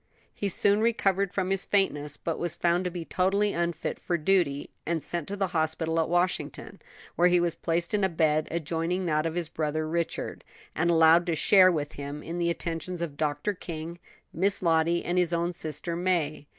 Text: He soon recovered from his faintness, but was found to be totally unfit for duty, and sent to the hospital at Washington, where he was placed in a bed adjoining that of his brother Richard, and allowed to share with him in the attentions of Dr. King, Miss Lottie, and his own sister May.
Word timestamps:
He 0.33 0.49
soon 0.49 0.81
recovered 0.81 1.31
from 1.31 1.51
his 1.51 1.63
faintness, 1.63 2.17
but 2.17 2.39
was 2.39 2.55
found 2.55 2.85
to 2.85 2.89
be 2.89 3.05
totally 3.05 3.53
unfit 3.53 3.99
for 3.99 4.17
duty, 4.17 4.71
and 4.83 5.03
sent 5.03 5.27
to 5.27 5.35
the 5.35 5.49
hospital 5.53 5.99
at 5.99 6.09
Washington, 6.09 6.81
where 7.15 7.27
he 7.27 7.39
was 7.39 7.53
placed 7.53 7.93
in 7.93 8.03
a 8.03 8.09
bed 8.09 8.47
adjoining 8.49 9.05
that 9.05 9.27
of 9.27 9.35
his 9.35 9.47
brother 9.47 9.87
Richard, 9.87 10.43
and 10.75 10.89
allowed 10.89 11.27
to 11.27 11.35
share 11.35 11.71
with 11.71 11.93
him 11.93 12.23
in 12.23 12.39
the 12.39 12.49
attentions 12.49 13.03
of 13.03 13.15
Dr. 13.15 13.53
King, 13.53 13.99
Miss 14.33 14.63
Lottie, 14.63 15.05
and 15.05 15.19
his 15.19 15.33
own 15.33 15.53
sister 15.53 15.95
May. 15.95 16.47